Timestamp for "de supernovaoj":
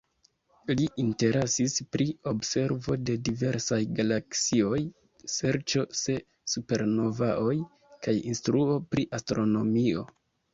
5.99-7.55